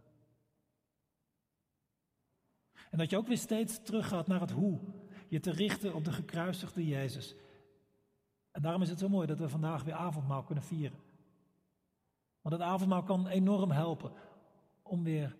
[2.89, 4.79] En dat je ook weer steeds teruggaat naar het hoe.
[5.27, 7.35] Je te richten op de gekruisigde Jezus.
[8.51, 10.99] En daarom is het zo mooi dat we vandaag weer avondmaal kunnen vieren.
[12.41, 14.13] Want het avondmaal kan enorm helpen
[14.81, 15.37] om weer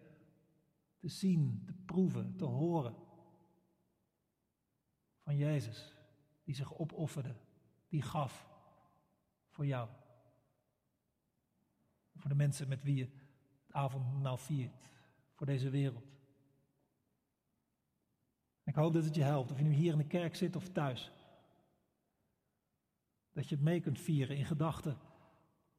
[0.98, 2.96] te zien, te proeven, te horen
[5.20, 5.94] van Jezus,
[6.44, 7.36] die zich opofferde,
[7.88, 8.50] die gaf
[9.50, 9.90] voor jou.
[12.22, 13.10] Voor de mensen met wie je
[13.66, 14.90] het avondmaal viert,
[15.34, 16.06] voor deze wereld.
[18.64, 20.70] Ik hoop dat het je helpt, of je nu hier in de kerk zit of
[20.70, 21.12] thuis.
[23.34, 24.98] Dat je het mee kunt vieren in gedachten,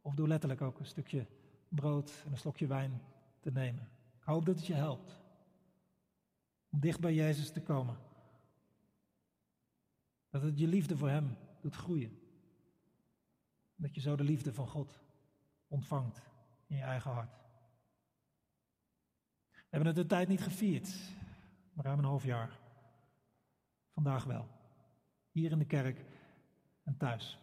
[0.00, 1.26] of door letterlijk ook een stukje
[1.68, 3.02] brood en een slokje wijn
[3.40, 3.88] te nemen.
[4.18, 5.20] Ik hoop dat het je helpt
[6.70, 7.96] om dicht bij Jezus te komen.
[10.31, 12.18] Dat het je liefde voor Hem doet groeien.
[13.74, 15.00] Dat je zo de liefde van God
[15.68, 16.31] ontvangt
[16.72, 17.32] in je eigen hart.
[19.50, 20.94] We hebben het de tijd niet gevierd,
[21.72, 22.58] maar ruim een half jaar.
[23.90, 24.48] Vandaag wel.
[25.30, 26.04] Hier in de kerk
[26.82, 27.38] en thuis.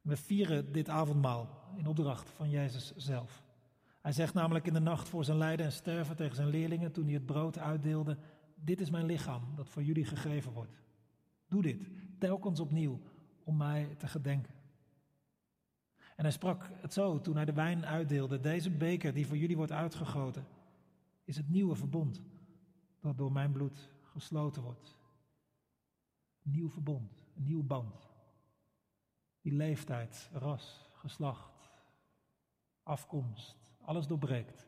[0.00, 3.42] We vieren dit avondmaal in opdracht van Jezus zelf.
[4.00, 7.04] Hij zegt namelijk in de nacht voor zijn lijden en sterven tegen zijn leerlingen toen
[7.04, 8.18] hij het brood uitdeelde:
[8.54, 10.82] Dit is mijn lichaam dat voor jullie gegeven wordt.
[11.46, 13.00] Doe dit telkens opnieuw
[13.44, 14.61] om mij te gedenken.
[16.16, 19.56] En hij sprak het zo toen hij de wijn uitdeelde: Deze beker die voor jullie
[19.56, 20.46] wordt uitgegoten,
[21.24, 22.22] is het nieuwe verbond
[23.00, 24.98] dat door mijn bloed gesloten wordt.
[26.44, 28.10] Een nieuw verbond, een nieuw band.
[29.40, 31.70] Die leeftijd, ras, geslacht,
[32.82, 34.66] afkomst, alles doorbreekt.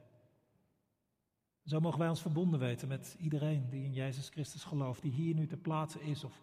[1.64, 5.34] Zo mogen wij ons verbonden weten met iedereen die in Jezus Christus gelooft, die hier
[5.34, 6.42] nu ter plaatse is of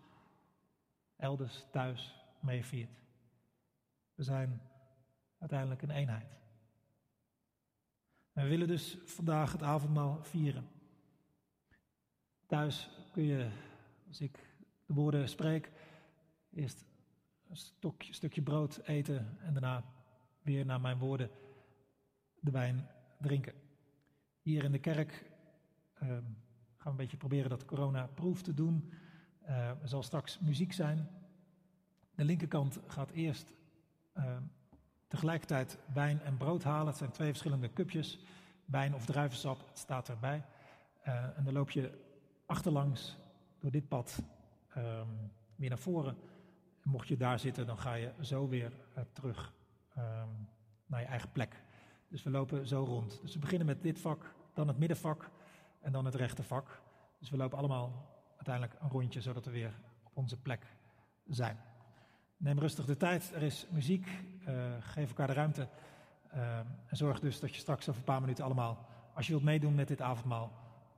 [1.16, 3.04] elders thuis meeviert.
[4.16, 4.62] We zijn
[5.42, 6.40] uiteindelijk een eenheid.
[8.34, 10.68] En we willen dus vandaag het avondmaal vieren.
[12.46, 13.50] Thuis kun je,
[14.08, 14.40] als ik
[14.86, 15.72] de woorden spreek,
[16.54, 16.86] eerst
[17.50, 19.84] een stokje, stukje brood eten en daarna
[20.42, 21.30] weer naar mijn woorden
[22.40, 22.88] de wijn
[23.20, 23.54] drinken.
[24.42, 25.32] Hier in de kerk
[26.04, 26.24] uh, gaan
[26.78, 28.92] we een beetje proberen dat corona-proef te doen.
[29.44, 31.10] Uh, er zal straks muziek zijn.
[32.16, 33.54] De linkerkant gaat eerst
[34.18, 34.38] uh,
[35.12, 36.88] tegelijkertijd wijn en brood halen.
[36.88, 38.20] Het zijn twee verschillende cupjes.
[38.66, 40.44] Wijn of druivensap, het staat erbij.
[41.08, 42.00] Uh, en dan loop je
[42.46, 43.18] achterlangs
[43.60, 44.22] door dit pad
[44.78, 46.18] um, weer naar voren.
[46.84, 49.54] En mocht je daar zitten, dan ga je zo weer uh, terug
[49.98, 50.48] um,
[50.86, 51.64] naar je eigen plek.
[52.08, 53.20] Dus we lopen zo rond.
[53.22, 55.30] Dus we beginnen met dit vak, dan het middenvak
[55.82, 56.82] en dan het rechtervak.
[57.20, 60.66] Dus we lopen allemaal uiteindelijk een rondje, zodat we weer op onze plek
[61.28, 61.58] zijn.
[62.42, 64.08] Neem rustig de tijd, er is muziek,
[64.46, 65.68] eh, geef elkaar de ruimte.
[66.30, 69.44] Eh, en zorg dus dat je straks over een paar minuten allemaal, als je wilt
[69.44, 70.52] meedoen met dit avondmaal,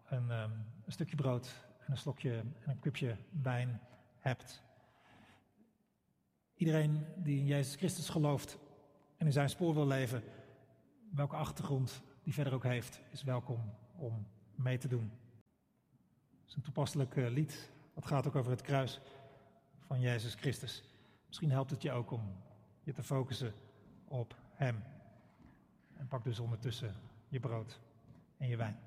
[0.06, 0.44] een, eh,
[0.86, 3.82] een stukje brood en een slokje en een kupje wijn
[4.20, 4.64] hebt.
[6.56, 8.58] Iedereen die in Jezus Christus gelooft
[9.18, 10.24] en in zijn spoor wil leven,
[11.12, 13.60] welke achtergrond die verder ook heeft, is welkom
[13.96, 15.12] om mee te doen.
[16.40, 19.00] Het is een toepasselijk lied, dat gaat ook over het kruis
[19.88, 20.93] van Jezus Christus.
[21.34, 22.36] Misschien helpt het je ook om
[22.84, 23.54] je te focussen
[24.08, 24.84] op Hem.
[25.98, 26.96] En pak dus ondertussen
[27.28, 27.80] je brood
[28.38, 28.80] en je wijn.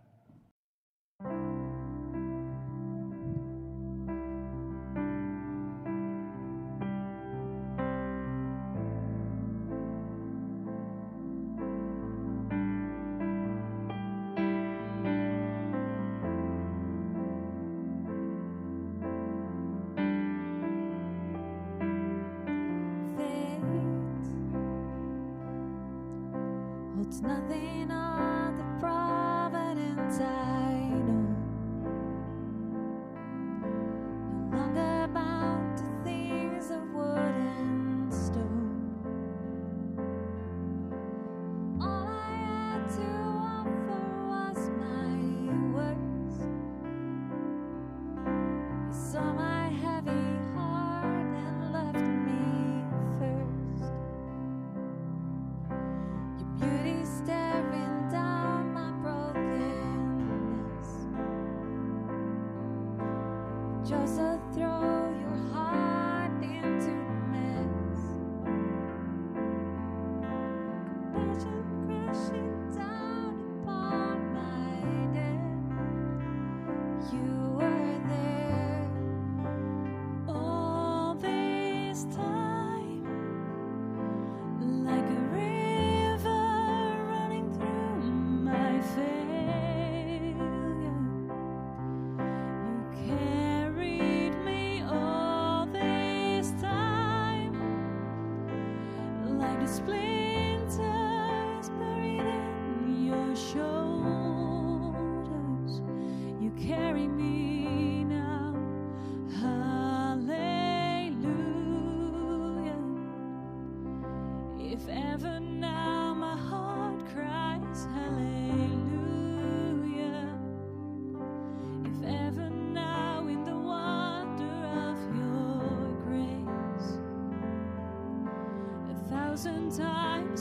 [99.66, 100.25] this.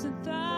[0.03, 0.54] and thousands.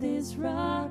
[0.00, 0.90] This rock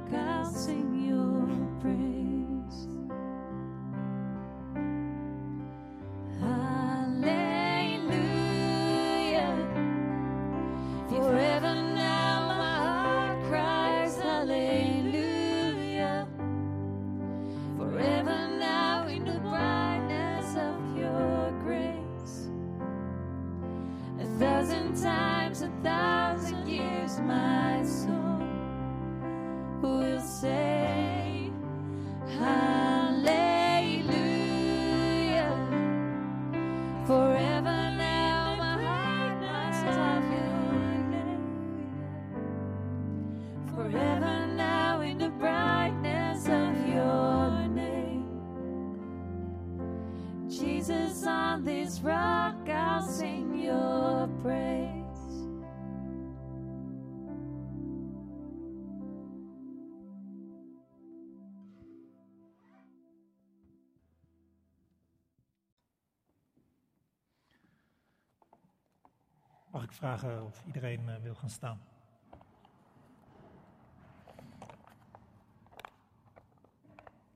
[69.82, 71.82] Mag ik vragen of iedereen eh, wil gaan staan?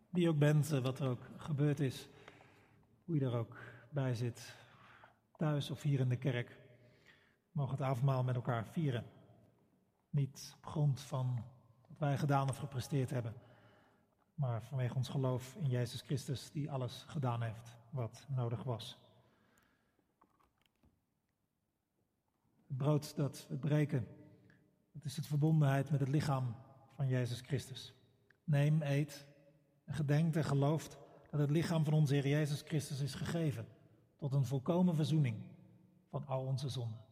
[0.09, 2.09] Wie ook bent, eh, wat er ook gebeurd is,
[3.05, 3.57] hoe je er ook
[3.89, 4.55] bij zit,
[5.37, 6.59] thuis of hier in de kerk,
[7.51, 9.05] mogen het avondmaal met elkaar vieren.
[10.09, 11.43] Niet op grond van
[11.87, 13.33] wat wij gedaan of gepresteerd hebben,
[14.33, 18.97] maar vanwege ons geloof in Jezus Christus, die alles gedaan heeft wat nodig was.
[22.54, 24.07] Het brood dat we breken,
[24.91, 26.55] dat is het verbondenheid met het lichaam
[26.95, 27.93] van Jezus Christus.
[28.43, 29.27] Neem, eet
[29.85, 30.97] en gedenkt en gelooft
[31.31, 33.67] dat het lichaam van onze Heer Jezus Christus is gegeven
[34.17, 35.37] tot een volkomen verzoening
[36.09, 37.04] van al onze zonden.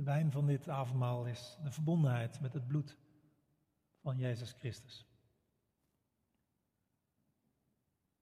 [0.00, 2.96] De wijn van dit avondmaal is de verbondenheid met het bloed
[3.98, 5.06] van Jezus Christus.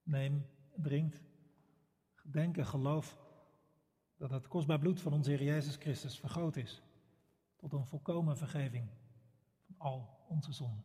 [0.02, 1.22] Neem, drinkt,
[2.14, 3.18] gedenk en geloof
[4.16, 6.82] dat het kostbaar bloed van onze Heer Jezus Christus vergroot is
[7.56, 8.88] tot een volkomen vergeving
[9.66, 10.84] van al onze zonden.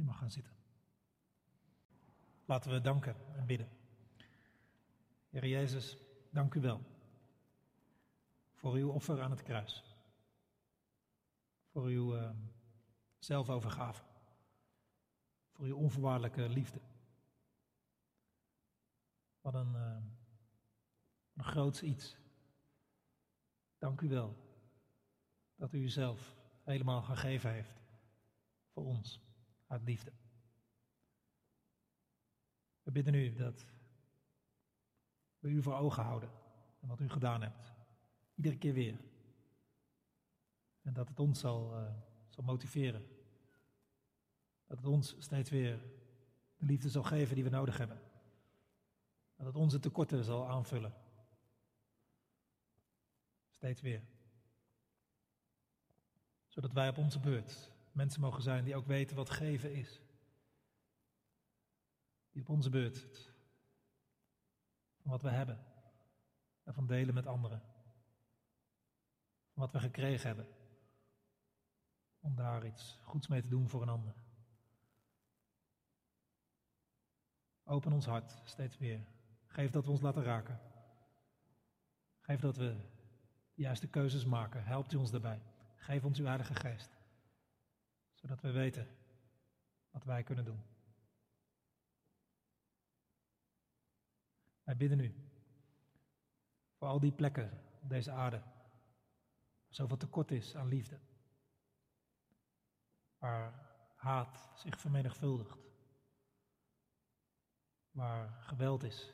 [0.00, 0.52] Je mag gaan zitten.
[2.44, 3.68] Laten we danken en bidden.
[5.28, 5.96] Heer Jezus,
[6.30, 6.80] dank u wel
[8.54, 9.84] voor uw offer aan het kruis.
[11.72, 12.30] Voor uw eh,
[13.18, 14.02] zelfovergave.
[15.52, 16.80] Voor uw onvoorwaardelijke liefde.
[19.40, 20.02] Wat een, eh,
[21.34, 22.16] een groots iets.
[23.78, 24.36] Dank u wel
[25.56, 27.82] dat u uzelf helemaal gegeven heeft
[28.72, 29.28] voor ons
[29.70, 30.12] uit liefde.
[32.82, 33.66] We bidden u dat
[35.38, 36.30] we u voor ogen houden
[36.80, 37.72] en wat u gedaan hebt.
[38.34, 39.00] Iedere keer weer.
[40.82, 41.94] En dat het ons zal, eh,
[42.28, 43.06] zal motiveren.
[44.66, 45.78] Dat het ons steeds weer
[46.56, 48.00] de liefde zal geven die we nodig hebben.
[49.36, 50.94] Dat het onze tekorten zal aanvullen.
[53.48, 54.02] Steeds weer.
[56.48, 60.00] Zodat wij op onze beurt mensen mogen zijn die ook weten wat geven is.
[62.30, 63.30] Die op onze beurt
[64.96, 65.64] van wat we hebben
[66.64, 67.62] en van delen met anderen.
[69.52, 70.48] Van wat we gekregen hebben.
[72.20, 74.14] Om daar iets goeds mee te doen voor een ander.
[77.64, 79.00] Open ons hart steeds weer.
[79.46, 80.60] Geef dat we ons laten raken.
[82.20, 82.76] Geef dat we
[83.54, 84.64] de juiste keuzes maken.
[84.64, 85.42] Helpt u ons daarbij.
[85.76, 86.99] Geef ons uw Heilige Geest
[88.20, 88.88] zodat we weten
[89.90, 90.62] wat wij kunnen doen.
[94.62, 95.14] Wij bidden u
[96.76, 100.98] voor al die plekken op deze aarde, waar zoveel tekort is aan liefde,
[103.18, 105.58] waar haat zich vermenigvuldigt,
[107.90, 109.12] waar geweld is,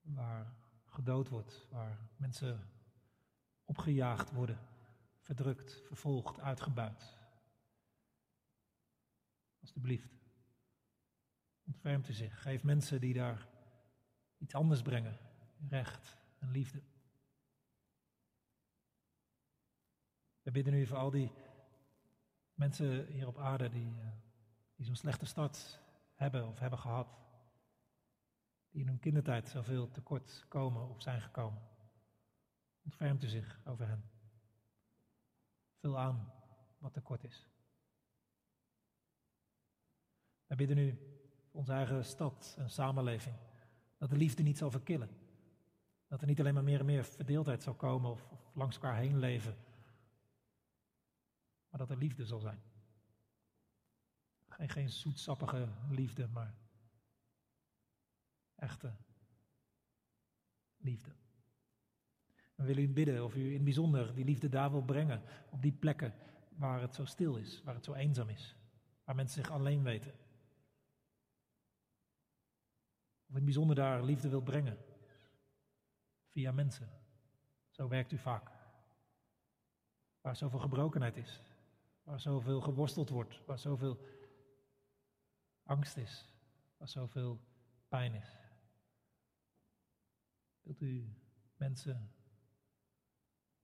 [0.00, 0.54] waar
[0.84, 2.70] gedood wordt, waar mensen
[3.64, 4.58] opgejaagd worden,
[5.20, 7.17] verdrukt, vervolgd, uitgebuit.
[9.68, 10.18] Alsjeblieft.
[11.66, 12.42] Ontfermt u zich.
[12.42, 13.48] Geef mensen die daar
[14.38, 15.18] iets anders brengen.
[15.68, 16.82] Recht en liefde.
[20.42, 21.32] We bidden nu voor al die
[22.54, 24.08] mensen hier op aarde die, eh,
[24.74, 25.80] die zo'n slechte start
[26.14, 27.18] hebben of hebben gehad.
[28.70, 31.62] Die in hun kindertijd zoveel tekort komen of zijn gekomen.
[32.84, 34.10] Ontfermt u zich over hen.
[35.74, 36.32] Vul aan
[36.78, 37.48] wat tekort is.
[40.48, 40.98] We bidden nu
[41.50, 43.36] voor onze eigen stad en samenleving.
[43.98, 45.10] Dat de liefde niet zal verkillen.
[46.06, 49.18] Dat er niet alleen maar meer en meer verdeeldheid zal komen of, langs elkaar heen
[49.18, 49.56] leven.
[51.70, 52.60] Maar dat er liefde zal zijn.
[54.48, 56.54] Geen, geen zoetsappige liefde, maar
[58.54, 58.92] echte
[60.76, 61.10] liefde.
[62.54, 65.22] We willen u bidden of u in het bijzonder die liefde daar wil brengen.
[65.50, 66.14] Op die plekken
[66.48, 68.56] waar het zo stil is, waar het zo eenzaam is.
[69.04, 70.12] Waar mensen zich alleen weten.
[73.28, 74.78] Of in het bijzonder daar liefde wil brengen.
[76.28, 76.88] Via mensen.
[77.70, 78.50] Zo werkt u vaak.
[80.20, 81.42] Waar zoveel gebrokenheid is.
[82.02, 83.44] Waar zoveel geworsteld wordt.
[83.44, 83.98] Waar zoveel
[85.62, 86.32] angst is.
[86.76, 87.40] Waar zoveel
[87.88, 88.36] pijn is.
[90.62, 91.14] Wilt u
[91.56, 92.12] mensen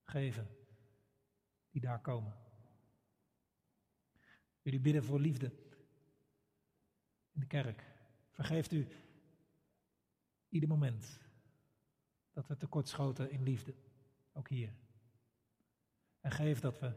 [0.03, 0.49] geven
[1.71, 2.37] die daar komen?
[4.63, 5.53] Jullie bidden voor liefde
[7.33, 7.85] in de kerk.
[8.31, 8.89] Vergeeft u
[10.55, 11.21] ieder moment
[12.33, 13.75] dat we tekortschoten in liefde,
[14.33, 14.73] ook hier.
[16.21, 16.93] En geef dat we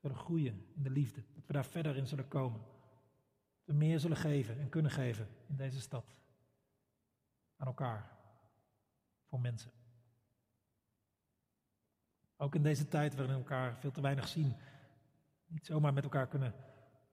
[0.00, 2.60] zullen groeien in de liefde, dat we daar verder in zullen komen.
[2.60, 6.16] Dat we meer zullen geven en kunnen geven in deze stad.
[7.56, 8.16] Aan elkaar,
[9.26, 9.70] voor mensen.
[12.36, 14.54] Ook in deze tijd waarin we elkaar veel te weinig zien,
[15.46, 16.54] niet zomaar met elkaar kunnen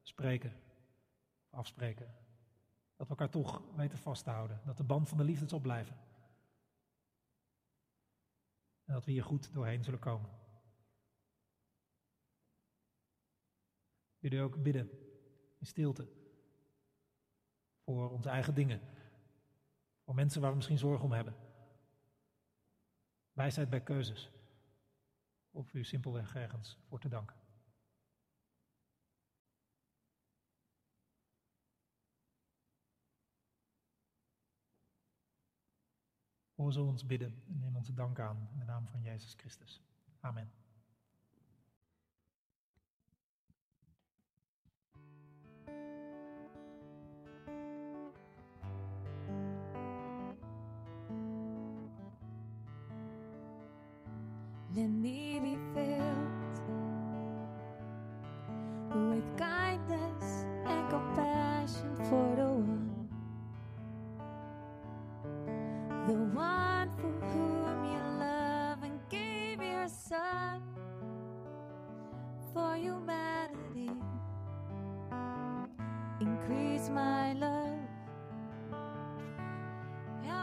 [0.01, 0.53] spreken
[1.49, 2.24] of afspreken.
[2.95, 4.61] Dat we elkaar toch weten vast te houden.
[4.65, 5.95] Dat de band van de liefde zal blijven.
[8.83, 10.29] En dat we hier goed doorheen zullen komen.
[14.17, 14.89] Jullie ook bidden
[15.57, 16.07] in stilte.
[17.83, 18.81] Voor onze eigen dingen.
[20.03, 21.35] Voor mensen waar we misschien zorgen om hebben.
[23.33, 24.31] Wijsheid bij keuzes.
[25.51, 27.44] Of u simpelweg ergens voor te danken.
[36.55, 39.81] Hoor zo ons bidden en neem onze dank aan in de naam van Jezus Christus.
[40.19, 40.51] Amen.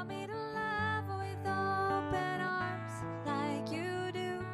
[0.08, 2.92] They love with all arms,
[3.24, 4.44] thank you do.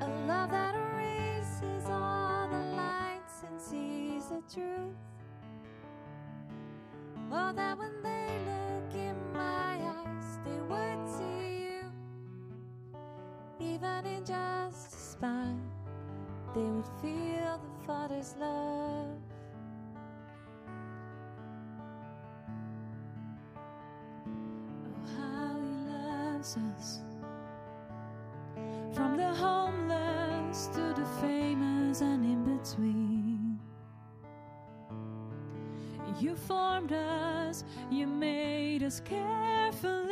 [0.00, 4.96] A love that raises up the light since it's the truth.
[7.30, 11.82] Them when they look in my eyes, they worship to you.
[13.60, 15.54] Even in just sigh,
[16.54, 19.29] they would feel the Father's love.
[36.20, 40.09] You formed us, you made us carefully.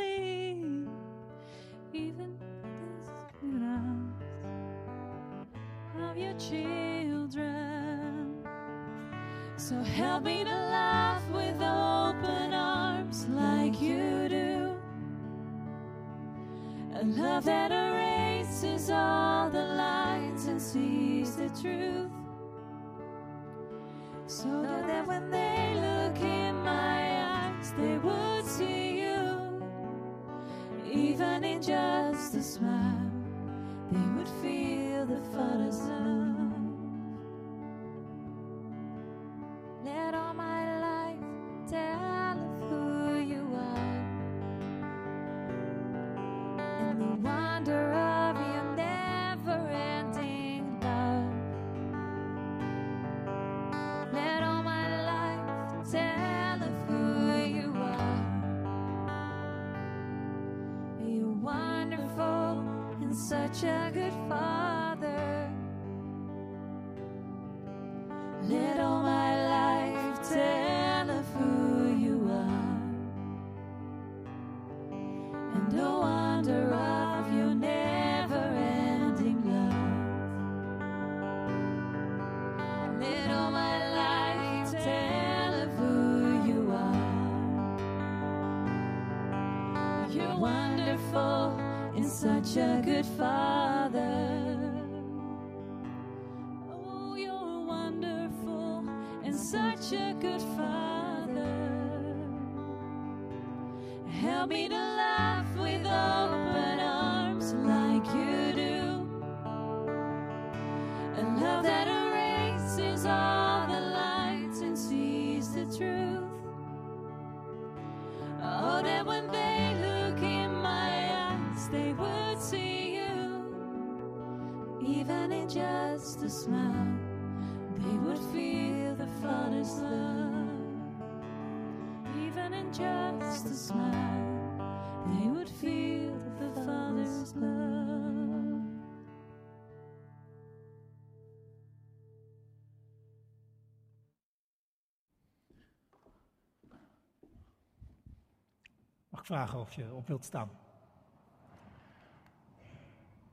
[149.29, 150.49] vragen of je op wilt staan.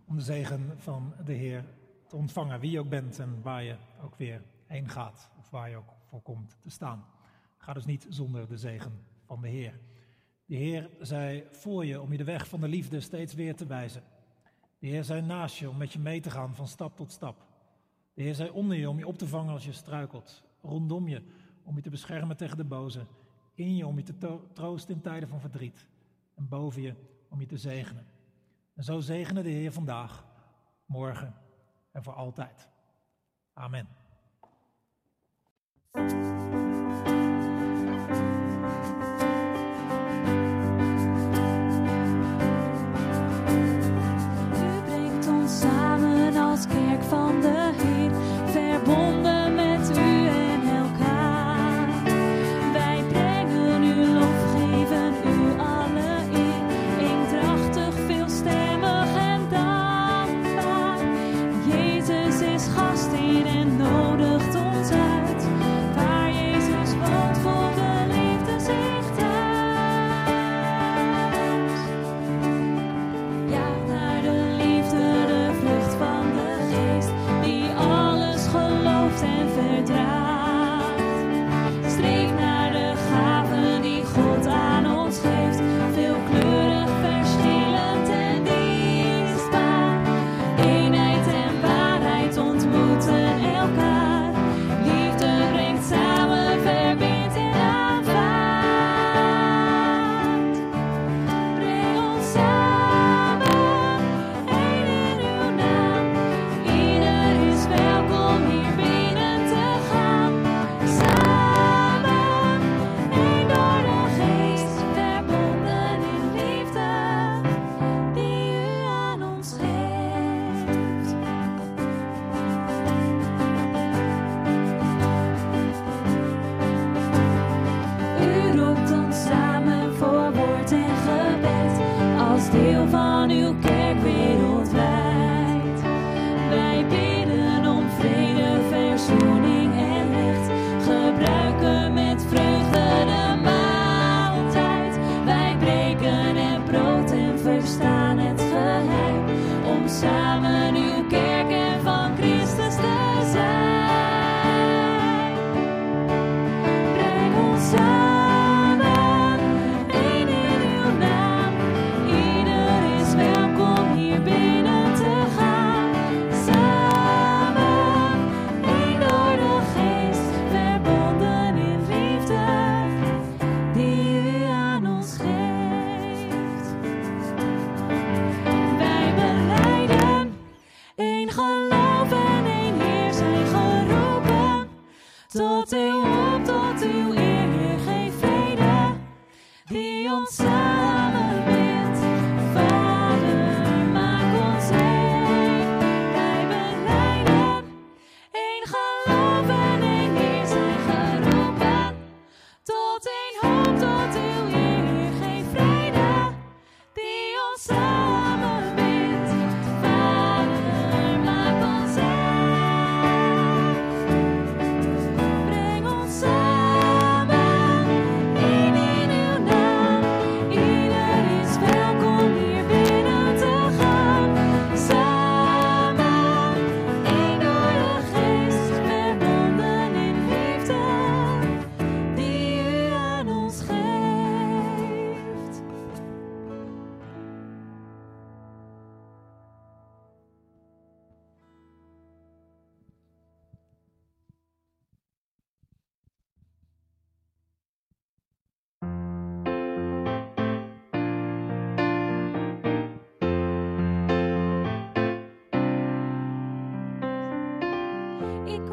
[0.06, 1.64] Om de zegen van de Heer
[2.06, 5.70] te ontvangen, wie je ook bent en waar je ook weer heen gaat of waar
[5.70, 7.04] je ook voor komt te staan.
[7.58, 9.80] Ga dus niet zonder de zegen van de Heer.
[10.44, 13.66] De Heer zij voor je om je de weg van de liefde steeds weer te
[13.66, 14.02] wijzen.
[14.78, 17.46] De Heer zij naast je om met je mee te gaan van stap tot stap.
[18.14, 20.42] De Heer zij onder je om je op te vangen als je struikelt.
[20.62, 21.22] Rondom je
[21.62, 23.06] om je te beschermen tegen de boze
[23.56, 25.86] in je om je te troosten in tijden van verdriet.
[26.34, 26.94] En boven je
[27.28, 28.06] om je te zegenen.
[28.74, 30.24] En zo zegenen de Heer vandaag,
[30.86, 31.34] morgen
[31.92, 32.68] en voor altijd.
[33.52, 33.88] Amen.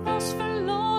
[0.03, 0.92] Was verloren, maar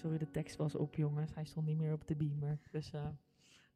[0.00, 1.34] Sorry, de tekst was op, jongens.
[1.34, 2.58] Hij stond niet meer op de beamer.
[2.70, 3.08] Dus eh,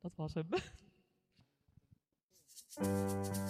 [0.01, 0.49] dat was hem.